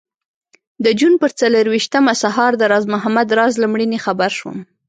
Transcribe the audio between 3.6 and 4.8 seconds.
له مړینې خبر شوم.